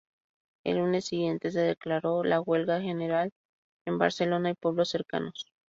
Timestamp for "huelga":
2.41-2.81